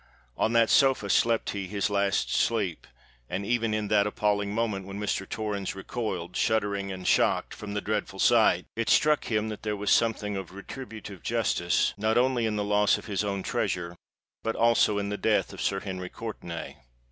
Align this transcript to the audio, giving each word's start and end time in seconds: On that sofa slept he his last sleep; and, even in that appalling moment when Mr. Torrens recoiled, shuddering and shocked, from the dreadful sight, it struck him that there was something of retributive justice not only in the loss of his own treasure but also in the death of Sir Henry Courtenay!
On 0.35 0.53
that 0.53 0.71
sofa 0.71 1.11
slept 1.11 1.51
he 1.51 1.67
his 1.67 1.91
last 1.91 2.33
sleep; 2.33 2.87
and, 3.29 3.45
even 3.45 3.71
in 3.71 3.87
that 3.89 4.07
appalling 4.07 4.51
moment 4.51 4.87
when 4.87 4.99
Mr. 4.99 5.29
Torrens 5.29 5.75
recoiled, 5.75 6.35
shuddering 6.35 6.91
and 6.91 7.07
shocked, 7.07 7.53
from 7.53 7.75
the 7.75 7.81
dreadful 7.81 8.17
sight, 8.17 8.65
it 8.75 8.89
struck 8.89 9.25
him 9.25 9.49
that 9.49 9.61
there 9.61 9.77
was 9.77 9.91
something 9.91 10.35
of 10.35 10.55
retributive 10.55 11.21
justice 11.21 11.93
not 11.97 12.17
only 12.17 12.47
in 12.47 12.55
the 12.55 12.63
loss 12.63 12.97
of 12.97 13.05
his 13.05 13.23
own 13.23 13.43
treasure 13.43 13.95
but 14.41 14.55
also 14.55 14.97
in 14.97 15.09
the 15.09 15.17
death 15.19 15.53
of 15.53 15.61
Sir 15.61 15.81
Henry 15.81 16.09
Courtenay! 16.09 16.77